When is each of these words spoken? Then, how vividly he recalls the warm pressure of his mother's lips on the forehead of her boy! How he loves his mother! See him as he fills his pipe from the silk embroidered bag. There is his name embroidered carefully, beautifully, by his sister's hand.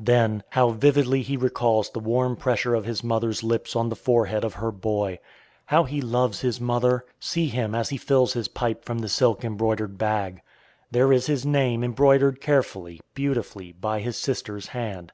Then, 0.00 0.42
how 0.48 0.70
vividly 0.70 1.20
he 1.20 1.36
recalls 1.36 1.90
the 1.90 1.98
warm 2.00 2.34
pressure 2.34 2.74
of 2.74 2.86
his 2.86 3.04
mother's 3.04 3.42
lips 3.42 3.76
on 3.76 3.90
the 3.90 3.94
forehead 3.94 4.42
of 4.42 4.54
her 4.54 4.72
boy! 4.72 5.18
How 5.66 5.84
he 5.84 6.00
loves 6.00 6.40
his 6.40 6.58
mother! 6.58 7.04
See 7.20 7.48
him 7.48 7.74
as 7.74 7.90
he 7.90 7.98
fills 7.98 8.32
his 8.32 8.48
pipe 8.48 8.86
from 8.86 9.00
the 9.00 9.08
silk 9.10 9.44
embroidered 9.44 9.98
bag. 9.98 10.40
There 10.90 11.12
is 11.12 11.26
his 11.26 11.44
name 11.44 11.84
embroidered 11.84 12.40
carefully, 12.40 13.02
beautifully, 13.12 13.70
by 13.72 14.00
his 14.00 14.16
sister's 14.16 14.68
hand. 14.68 15.12